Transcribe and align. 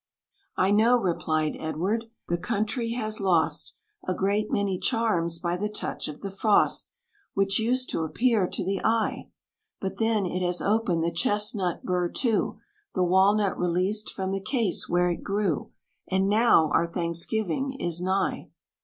"I 0.57 0.71
know," 0.71 0.97
replied 0.99 1.55
Edward, 1.59 2.05
"the 2.27 2.39
country 2.39 2.93
has 2.93 3.19
lost 3.19 3.75
A 4.07 4.15
great 4.15 4.49
many 4.49 4.79
charms 4.79 5.37
by 5.37 5.57
the 5.57 5.69
touch 5.69 6.07
of 6.07 6.21
the 6.21 6.31
frost, 6.31 6.89
Which 7.35 7.59
used 7.59 7.91
to 7.91 8.01
appear 8.01 8.47
to 8.47 8.65
the 8.65 8.83
eye; 8.83 9.29
But 9.79 9.97
then, 9.97 10.25
it 10.25 10.41
has 10.41 10.59
opened 10.59 11.03
the 11.03 11.11
chestnut 11.11 11.83
burr 11.85 12.09
too, 12.09 12.57
The 12.95 13.03
walnut 13.03 13.59
released 13.59 14.09
from 14.09 14.31
the 14.31 14.41
case 14.41 14.89
where 14.89 15.11
it 15.11 15.21
grew; 15.21 15.69
And 16.09 16.27
now 16.27 16.71
our 16.73 16.87
Thanksgiving 16.87 17.73
is 17.79 18.01
nigh! 18.01 18.49